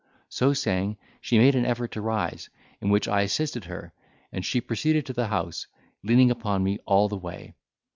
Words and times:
So 0.29 0.53
saying 0.53 0.97
she 1.21 1.37
made 1.37 1.53
an 1.53 1.63
effort 1.63 1.91
to 1.91 2.01
rise, 2.01 2.49
in 2.81 2.89
which 2.89 3.07
I 3.07 3.21
assisted 3.21 3.65
her, 3.65 3.93
and 4.31 4.43
she 4.43 4.59
proceeded 4.59 5.05
to 5.05 5.13
the 5.13 5.27
house, 5.27 5.67
leaning 6.01 6.31
upon 6.31 6.63
me 6.63 6.79
all 6.87 7.07
the 7.07 7.15
way. 7.17 7.53